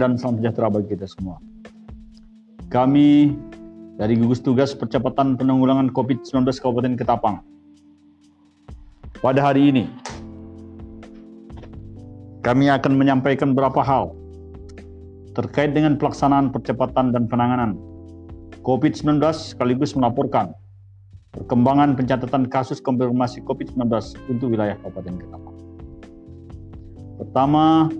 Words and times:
dan 0.00 0.16
salam 0.16 0.40
sejahtera 0.40 0.72
bagi 0.72 0.96
kita 0.96 1.04
semua. 1.04 1.36
Kami 2.72 3.36
dari 4.00 4.16
gugus 4.16 4.40
tugas 4.40 4.72
percepatan 4.72 5.36
penanggulangan 5.36 5.92
COVID-19 5.92 6.48
Kabupaten 6.56 6.96
Ketapang. 6.96 7.44
Pada 9.20 9.52
hari 9.52 9.68
ini, 9.68 9.84
kami 12.40 12.72
akan 12.72 12.96
menyampaikan 12.96 13.52
beberapa 13.52 13.84
hal 13.84 14.16
terkait 15.36 15.76
dengan 15.76 16.00
pelaksanaan 16.00 16.48
percepatan 16.48 17.12
dan 17.12 17.28
penanganan 17.28 17.76
COVID-19 18.64 19.20
sekaligus 19.36 19.92
melaporkan 19.92 20.56
perkembangan 21.36 21.94
pencatatan 21.94 22.48
kasus 22.48 22.80
konfirmasi 22.80 23.44
COVID-19 23.44 23.84
untuk 24.32 24.56
wilayah 24.56 24.80
Kabupaten 24.80 25.20
Ketapang. 25.20 25.56
Pertama, 27.20 27.92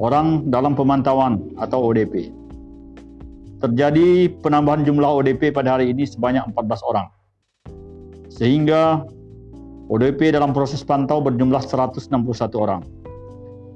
orang 0.00 0.48
dalam 0.48 0.72
pemantauan 0.72 1.42
atau 1.60 1.92
ODP. 1.92 2.32
Terjadi 3.60 4.32
penambahan 4.42 4.82
jumlah 4.82 5.22
ODP 5.22 5.52
pada 5.54 5.78
hari 5.78 5.92
ini 5.92 6.08
sebanyak 6.08 6.42
14 6.54 6.82
orang. 6.88 7.06
Sehingga 8.32 9.04
ODP 9.92 10.32
dalam 10.32 10.56
proses 10.56 10.80
pantau 10.80 11.20
berjumlah 11.20 11.62
161 11.62 12.08
orang. 12.56 12.82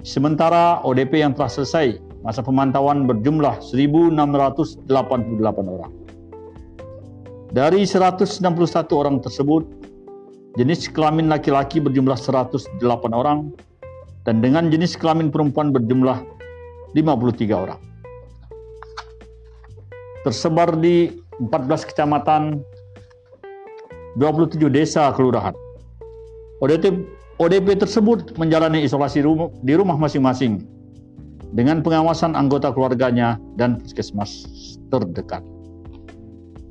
Sementara 0.06 0.80
ODP 0.86 1.20
yang 1.20 1.34
telah 1.34 1.50
selesai 1.50 1.98
masa 2.22 2.42
pemantauan 2.42 3.06
berjumlah 3.10 3.58
1.688 3.62 4.86
orang. 5.66 5.92
Dari 7.54 7.86
161 7.86 8.42
orang 8.94 9.22
tersebut, 9.22 9.62
jenis 10.58 10.90
kelamin 10.90 11.30
laki-laki 11.30 11.78
berjumlah 11.78 12.18
108 12.18 12.80
orang, 13.14 13.54
dan 14.26 14.42
dengan 14.42 14.68
jenis 14.68 14.98
kelamin 14.98 15.30
perempuan 15.30 15.70
berjumlah 15.70 16.26
53 16.98 17.54
orang. 17.54 17.80
Tersebar 20.26 20.74
di 20.74 21.14
14 21.38 21.86
kecamatan, 21.86 22.58
27 24.18 24.66
desa 24.66 25.14
kelurahan. 25.14 25.54
ODP, 26.58 27.06
ODP 27.38 27.78
tersebut 27.78 28.34
menjalani 28.34 28.82
isolasi 28.82 29.22
rumah, 29.22 29.54
di 29.62 29.78
rumah 29.78 29.94
masing-masing 29.94 30.66
dengan 31.54 31.78
pengawasan 31.78 32.34
anggota 32.34 32.74
keluarganya 32.74 33.38
dan 33.54 33.78
puskesmas 33.78 34.50
terdekat. 34.90 35.46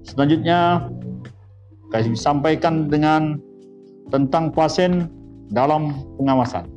Selanjutnya, 0.03 0.91
kami 1.95 2.17
sampaikan 2.19 2.91
dengan 2.91 3.39
tentang 4.11 4.51
pasien 4.51 5.07
dalam 5.53 5.95
pengawasan. 6.19 6.74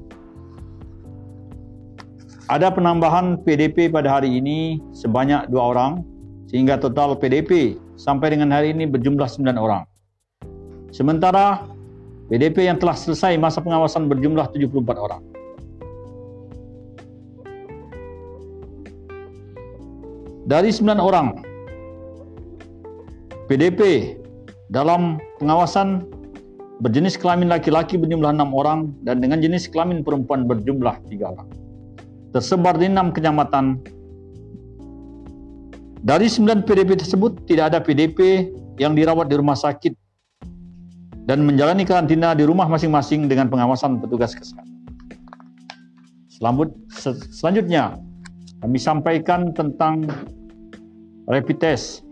Ada 2.48 2.72
penambahan 2.72 3.44
PDP 3.44 3.92
pada 3.92 4.16
hari 4.16 4.40
ini 4.40 4.80
sebanyak 4.96 5.52
dua 5.52 5.68
orang, 5.76 6.00
sehingga 6.48 6.80
total 6.80 7.12
PDP 7.12 7.76
sampai 8.00 8.32
dengan 8.32 8.48
hari 8.56 8.72
ini 8.72 8.88
berjumlah 8.88 9.28
9 9.28 9.52
orang. 9.60 9.84
Sementara 10.88 11.68
PDP 12.32 12.72
yang 12.72 12.80
telah 12.80 12.96
selesai 12.96 13.36
masa 13.36 13.60
pengawasan 13.60 14.08
berjumlah 14.08 14.48
74 14.56 14.80
orang. 14.96 15.20
Dari 20.48 20.72
9 20.72 20.88
orang, 21.04 21.44
PDP 23.44 24.16
dalam 24.72 25.20
pengawasan 25.36 26.08
berjenis 26.80 27.20
kelamin 27.20 27.52
laki-laki 27.52 28.00
berjumlah 28.00 28.32
6 28.32 28.56
orang 28.56 28.88
dan 29.04 29.20
dengan 29.20 29.36
jenis 29.44 29.68
kelamin 29.68 30.00
perempuan 30.00 30.48
berjumlah 30.48 30.96
3 31.12 31.28
orang 31.28 31.67
tersebar 32.32 32.76
di 32.76 32.88
enam 32.88 33.12
kecamatan. 33.12 33.80
Dari 35.98 36.30
sembilan 36.30 36.62
PDP 36.62 36.94
tersebut, 37.00 37.44
tidak 37.50 37.74
ada 37.74 37.78
PDP 37.82 38.48
yang 38.78 38.94
dirawat 38.94 39.26
di 39.26 39.36
rumah 39.36 39.58
sakit 39.58 39.92
dan 41.26 41.44
menjalani 41.44 41.84
karantina 41.84 42.32
di 42.32 42.46
rumah 42.46 42.70
masing-masing 42.70 43.28
dengan 43.28 43.50
pengawasan 43.50 44.00
petugas 44.00 44.32
kesehatan. 44.32 44.78
Selanjutnya, 47.34 47.98
kami 48.62 48.78
sampaikan 48.78 49.50
tentang 49.52 50.06
rapid 51.26 51.58
test. 51.58 52.06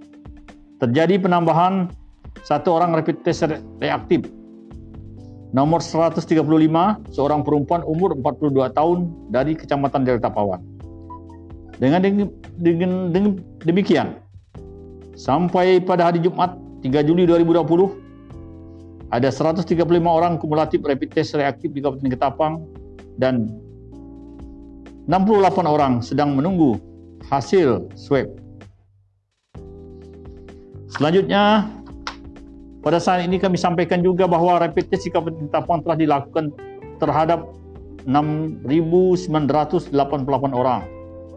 Terjadi 0.83 1.17
penambahan 1.23 1.89
satu 2.45 2.77
orang 2.77 2.93
rapid 2.93 3.23
test 3.25 3.47
reaktif 3.81 4.29
Nomor 5.55 5.79
135, 5.79 6.27
seorang 7.15 7.47
perempuan 7.47 7.87
umur 7.87 8.19
42 8.19 8.67
tahun 8.75 8.99
dari 9.31 9.55
Kecamatan 9.55 10.03
Delta 10.03 10.27
Pawan. 10.27 10.59
Dengan, 11.79 12.03
dengan, 12.03 13.13
dengan 13.13 13.39
demikian, 13.63 14.19
sampai 15.15 15.79
pada 15.79 16.11
hari 16.11 16.19
Jumat 16.19 16.59
3 16.83 17.07
Juli 17.07 17.29
2020, 17.29 19.15
ada 19.15 19.31
135 19.31 19.71
orang 20.03 20.35
kumulatif 20.41 20.83
rapid 20.83 21.15
test 21.15 21.39
reaktif 21.39 21.71
di 21.71 21.79
Kabupaten 21.79 22.11
Ketapang 22.11 22.67
dan 23.23 23.47
68 25.07 25.63
orang 25.63 26.03
sedang 26.03 26.35
menunggu 26.35 26.83
hasil 27.31 27.87
swab. 27.95 28.27
Selanjutnya, 30.91 31.71
pada 32.87 33.03
saat 33.03 33.27
ini 33.27 33.43
kami 33.43 33.59
sampaikan 33.59 33.99
juga 33.99 34.31
bahawa 34.31 34.63
rapid 34.63 34.95
test 34.95 35.11
di 35.11 35.11
Kabupaten 35.11 35.51
Tapang 35.51 35.83
telah 35.83 35.99
dilakukan 35.99 36.55
terhadap 37.03 37.51
6.988 38.07 39.91
orang 40.55 40.87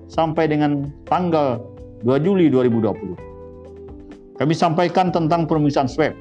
sampai 0.06 0.46
dengan 0.46 0.94
tanggal 1.10 1.58
2 2.06 2.22
Juli 2.22 2.54
2020. 2.54 4.38
Kami 4.38 4.54
sampaikan 4.54 5.10
tentang 5.10 5.50
pemeriksaan 5.50 5.90
swab. 5.90 6.14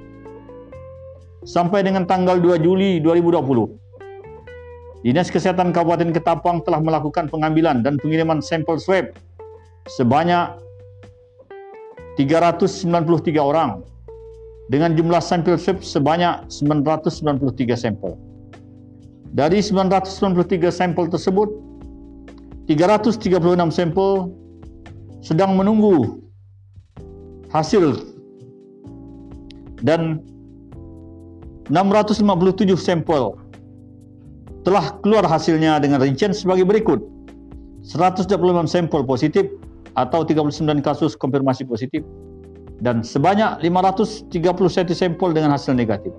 Sampai 1.44 1.84
dengan 1.84 2.08
tanggal 2.08 2.40
2 2.40 2.64
Juli 2.64 2.96
2020, 2.96 3.68
Dinas 5.04 5.28
Kesehatan 5.28 5.76
Kabupaten 5.76 6.08
Ketapang 6.08 6.64
telah 6.64 6.80
melakukan 6.80 7.28
pengambilan 7.28 7.84
dan 7.84 8.00
pengiriman 8.00 8.40
sampel 8.40 8.80
swab 8.80 9.12
sebanyak 9.92 10.56
393 12.16 12.96
orang 13.38 13.84
dengan 14.68 14.92
jumlah 14.92 15.20
sampel 15.24 15.56
swab 15.56 15.80
sebanyak 15.80 16.44
993 16.52 17.72
sampel. 17.76 18.12
Dari 19.32 19.60
993 19.64 20.68
sampel 20.72 21.08
tersebut, 21.08 21.48
336 22.68 23.32
sampel 23.72 24.32
sedang 25.24 25.56
menunggu 25.56 26.20
hasil 27.48 27.96
dan 29.80 30.20
657 31.72 32.24
sampel 32.76 33.36
telah 34.68 34.92
keluar 35.00 35.24
hasilnya 35.24 35.80
dengan 35.80 36.00
rincian 36.04 36.36
sebagai 36.36 36.68
berikut. 36.68 37.00
126 37.88 38.28
sampel 38.68 39.00
positif 39.00 39.48
atau 39.96 40.20
39 40.28 40.60
kasus 40.84 41.16
konfirmasi 41.16 41.64
positif 41.64 42.04
dan 42.78 43.02
sebanyak 43.02 43.58
531 43.62 44.30
sampel 44.94 45.34
dengan 45.34 45.54
hasil 45.54 45.74
negatif. 45.74 46.14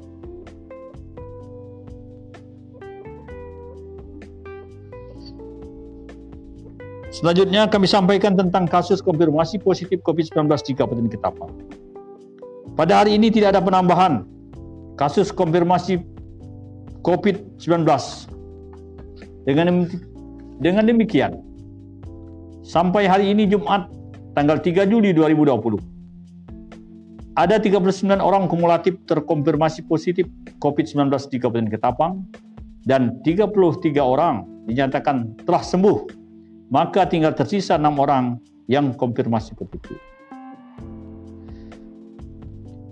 Selanjutnya 7.09 7.67
kami 7.67 7.83
sampaikan 7.83 8.39
tentang 8.39 8.63
kasus 8.63 9.03
konfirmasi 9.03 9.59
positif 9.59 9.99
COVID-19 10.07 10.45
di 10.63 10.71
Kabupaten 10.71 11.07
Ketapang. 11.11 11.51
Pada 12.79 13.03
hari 13.03 13.19
ini 13.19 13.27
tidak 13.27 13.57
ada 13.57 13.61
penambahan 13.65 14.23
kasus 14.95 15.35
konfirmasi 15.35 15.99
COVID-19. 17.03 17.83
Dengan 19.43 19.87
dengan 20.63 20.83
demikian, 20.87 21.43
sampai 22.63 23.03
hari 23.03 23.35
ini 23.35 23.51
Jumat 23.51 23.91
tanggal 24.31 24.55
3 24.63 24.87
Juli 24.87 25.11
2020, 25.11 25.98
ada 27.39 27.55
39 27.55 28.19
orang 28.19 28.51
kumulatif 28.51 28.99
terkonfirmasi 29.07 29.87
positif 29.87 30.27
COVID-19 30.59 31.07
di 31.31 31.39
Kabupaten 31.39 31.71
Ketapang 31.71 32.27
dan 32.83 33.23
33 33.23 33.95
orang 33.95 34.43
dinyatakan 34.67 35.39
telah 35.47 35.63
sembuh. 35.63 36.19
Maka 36.67 37.07
tinggal 37.07 37.31
tersisa 37.31 37.79
6 37.79 37.95
orang 37.95 38.43
yang 38.67 38.91
konfirmasi 38.91 39.55
positif. 39.55 39.95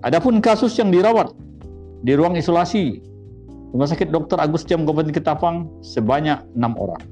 Adapun 0.07 0.39
kasus 0.39 0.79
yang 0.79 0.95
dirawat 0.95 1.35
di 2.07 2.15
ruang 2.15 2.39
isolasi 2.39 3.03
Rumah 3.75 3.91
Sakit 3.91 4.15
Dr. 4.15 4.39
Agus 4.39 4.63
Jam 4.63 4.87
Kabupaten 4.87 5.11
Ketapang 5.11 5.67
sebanyak 5.83 6.39
6 6.55 6.63
orang. 6.79 7.03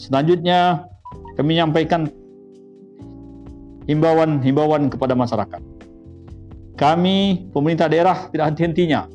Selanjutnya 0.00 0.88
kami 1.36 1.60
menyampaikan 1.60 2.08
himbauan-himbauan 3.84 4.88
kepada 4.88 5.12
masyarakat 5.12 5.67
kami 6.78 7.50
pemerintah 7.50 7.90
daerah 7.90 8.30
tidak 8.30 8.54
henti-hentinya 8.54 9.10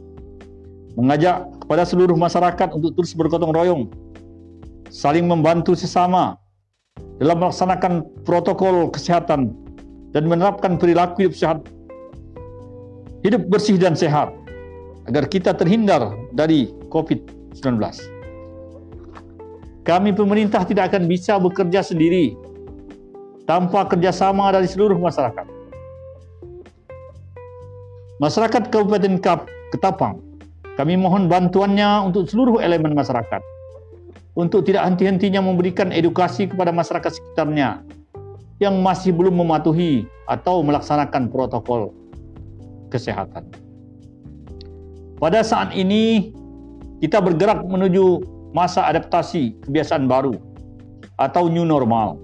mengajak 1.00 1.48
kepada 1.64 1.88
seluruh 1.88 2.14
masyarakat 2.14 2.76
untuk 2.76 2.94
terus 2.94 3.16
bergotong 3.16 3.56
royong, 3.56 3.84
saling 4.92 5.26
membantu 5.26 5.74
sesama 5.74 6.38
dalam 7.18 7.40
melaksanakan 7.40 8.06
protokol 8.28 8.92
kesehatan 8.92 9.56
dan 10.12 10.24
menerapkan 10.28 10.78
perilaku 10.78 11.26
hidup 11.26 11.34
sehat, 11.40 11.60
hidup 13.26 13.48
bersih 13.50 13.80
dan 13.80 13.98
sehat 13.98 14.30
agar 15.08 15.26
kita 15.26 15.56
terhindar 15.56 16.14
dari 16.36 16.70
COVID-19. 16.92 17.80
Kami 19.84 20.12
pemerintah 20.16 20.64
tidak 20.68 20.94
akan 20.94 21.08
bisa 21.08 21.40
bekerja 21.40 21.84
sendiri 21.84 22.36
tanpa 23.44 23.88
kerjasama 23.88 24.52
dari 24.52 24.68
seluruh 24.68 24.96
masyarakat. 24.96 25.53
Masyarakat 28.24 28.72
Kabupaten 28.72 29.20
Kap 29.20 29.52
Ketapang, 29.76 30.24
kami 30.80 30.96
mohon 30.96 31.28
bantuannya 31.28 32.08
untuk 32.08 32.32
seluruh 32.32 32.64
elemen 32.64 32.96
masyarakat 32.96 33.44
untuk 34.40 34.64
tidak 34.64 34.88
henti-hentinya 34.88 35.44
memberikan 35.44 35.92
edukasi 35.92 36.48
kepada 36.48 36.72
masyarakat 36.72 37.20
sekitarnya 37.20 37.84
yang 38.64 38.80
masih 38.80 39.12
belum 39.12 39.44
mematuhi 39.44 40.08
atau 40.32 40.64
melaksanakan 40.64 41.28
protokol 41.28 41.92
kesehatan. 42.96 43.44
Pada 45.20 45.44
saat 45.44 45.76
ini 45.76 46.32
kita 47.04 47.20
bergerak 47.20 47.68
menuju 47.68 48.24
masa 48.56 48.88
adaptasi 48.88 49.52
kebiasaan 49.68 50.08
baru 50.08 50.40
atau 51.20 51.52
new 51.52 51.68
normal. 51.68 52.16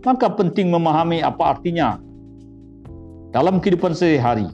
Maka 0.00 0.32
penting 0.32 0.72
memahami 0.72 1.20
apa 1.20 1.60
artinya 1.60 2.00
dalam 3.36 3.60
kehidupan 3.60 3.92
sehari-hari. 3.92 4.48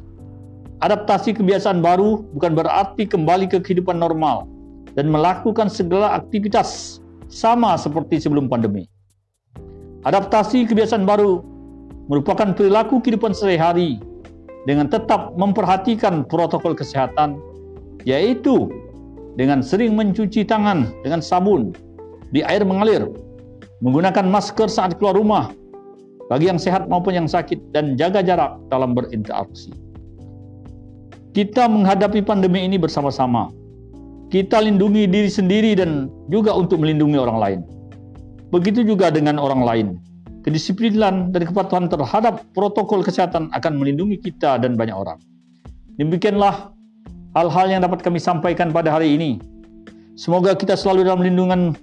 Adaptasi 0.82 1.38
kebiasaan 1.38 1.78
baru 1.78 2.26
bukan 2.34 2.58
berarti 2.58 3.06
kembali 3.06 3.46
ke 3.46 3.62
kehidupan 3.62 4.02
normal, 4.02 4.50
dan 4.98 5.06
melakukan 5.14 5.70
segala 5.70 6.18
aktivitas 6.18 6.98
sama 7.30 7.78
seperti 7.78 8.18
sebelum 8.18 8.50
pandemi. 8.50 8.90
Adaptasi 10.02 10.66
kebiasaan 10.66 11.06
baru 11.06 11.38
merupakan 12.10 12.50
perilaku 12.50 12.98
kehidupan 12.98 13.30
sehari-hari 13.30 14.02
dengan 14.66 14.90
tetap 14.90 15.38
memperhatikan 15.38 16.26
protokol 16.26 16.74
kesehatan, 16.74 17.38
yaitu 18.02 18.66
dengan 19.38 19.62
sering 19.62 19.94
mencuci 19.94 20.42
tangan 20.42 20.90
dengan 21.06 21.22
sabun 21.22 21.70
di 22.34 22.42
air 22.42 22.66
mengalir, 22.66 23.06
menggunakan 23.86 24.26
masker 24.26 24.66
saat 24.66 24.98
keluar 24.98 25.14
rumah 25.14 25.54
bagi 26.26 26.50
yang 26.50 26.58
sehat 26.58 26.90
maupun 26.90 27.14
yang 27.14 27.30
sakit, 27.30 27.70
dan 27.70 27.94
jaga 27.94 28.18
jarak 28.18 28.58
dalam 28.66 28.98
berinteraksi. 28.98 29.70
Kita 31.32 31.64
menghadapi 31.64 32.20
pandemi 32.20 32.68
ini 32.68 32.76
bersama-sama 32.76 33.48
kita 34.32 34.64
lindungi 34.64 35.04
diri 35.04 35.28
sendiri 35.28 35.76
dan 35.76 36.08
juga 36.32 36.56
untuk 36.56 36.80
melindungi 36.80 37.20
orang 37.20 37.38
lain. 37.38 37.60
Begitu 38.48 38.80
juga 38.80 39.12
dengan 39.12 39.36
orang 39.36 39.60
lain. 39.60 39.86
Kedisiplinan 40.40 41.30
dan 41.30 41.44
kepatuhan 41.44 41.88
terhadap 41.92 42.40
protokol 42.56 43.04
kesehatan 43.04 43.52
akan 43.52 43.72
melindungi 43.76 44.16
kita 44.18 44.56
dan 44.56 44.74
banyak 44.74 44.96
orang. 44.96 45.20
Demikianlah 46.00 46.72
hal-hal 47.36 47.66
yang 47.68 47.84
dapat 47.84 48.00
kami 48.00 48.16
sampaikan 48.16 48.72
pada 48.72 48.92
hari 48.92 49.20
ini. 49.20 49.36
Semoga 50.16 50.56
kita 50.56 50.80
selalu 50.80 51.08
dalam 51.08 51.20
lindungan 51.20 51.76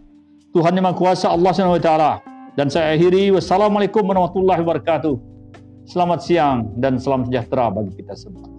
Tuhan 0.53 0.73
Yang 0.73 0.85
Maha 0.89 0.97
Kuasa 0.97 1.27
Allah 1.29 1.53
SWT. 1.53 1.91
Dan 2.57 2.67
saya 2.67 2.97
akhiri. 2.97 3.29
Wassalamualaikum 3.29 4.01
warahmatullahi 4.03 4.59
wabarakatuh. 4.65 5.15
Selamat 5.85 6.19
siang 6.25 6.69
dan 6.81 6.97
salam 6.97 7.29
sejahtera 7.29 7.69
bagi 7.71 7.93
kita 7.97 8.17
semua. 8.17 8.58